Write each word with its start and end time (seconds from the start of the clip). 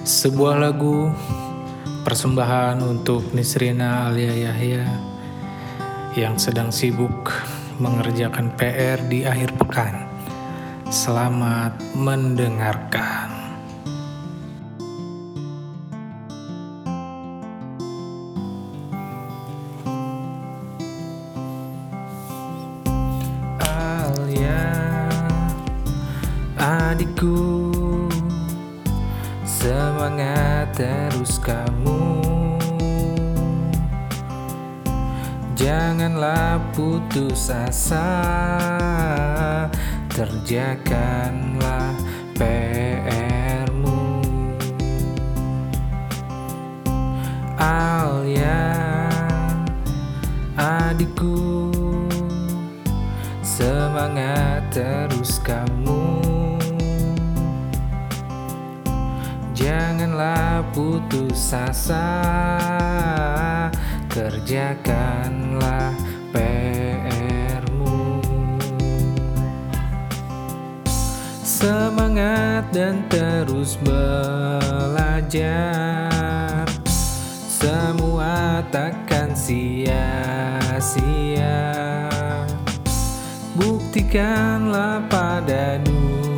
Sebuah 0.00 0.56
lagu 0.56 1.12
persembahan 2.08 2.80
untuk 2.80 3.36
Nisrina 3.36 4.08
Alia 4.08 4.32
Yahya 4.48 4.84
yang 6.16 6.40
sedang 6.40 6.72
sibuk 6.72 7.28
mengerjakan 7.76 8.48
PR 8.56 8.96
di 9.12 9.28
akhir 9.28 9.52
pekan. 9.60 10.08
Selamat 10.88 11.76
mendengarkan. 11.92 13.40
Adikku 26.60 27.72
Semangat 30.10 30.74
terus 30.74 31.38
kamu. 31.38 32.02
Janganlah 35.54 36.58
putus 36.74 37.46
asa 37.46 38.10
Kerjakanlah 40.10 41.94
PR-mu 42.34 44.02
Alia 47.54 48.66
Adikku 50.58 51.70
Semangat 53.46 54.74
terus 54.74 55.38
kamu 55.38 56.39
Janganlah 59.60 60.64
putus 60.72 61.52
asa. 61.52 62.08
Kerjakanlah 64.08 65.92
PR-mu 66.32 68.24
Semangat 71.44 72.72
dan 72.72 73.04
terus 73.12 73.76
belajar. 73.84 75.28
Semua 77.44 78.64
takkan 78.72 79.36
sia-sia. 79.36 80.88
Buktikanlah 83.60 85.04
pada 85.12 85.76
dunia 85.84 86.29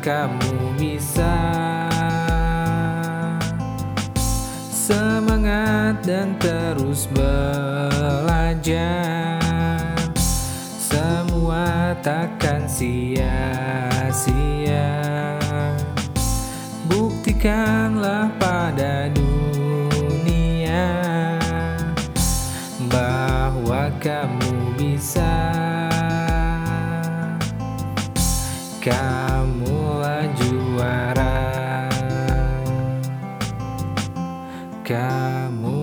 kamu 0.00 0.80
bisa 0.80 1.36
Semangat 4.72 6.02
dan 6.02 6.34
terus 6.42 7.06
belajar. 7.14 8.58
Semua 10.82 11.94
takkan 12.02 12.66
sia-sia. 12.66 13.14
Buktikanlah 16.90 18.34
pada 18.42 19.06
dunia 19.14 20.90
Bahwa 22.90 23.94
kamu 24.02 24.74
bisa. 24.74 25.30
Kamulah 28.82 29.29
juara 34.90 35.30
Kamu 35.46 35.79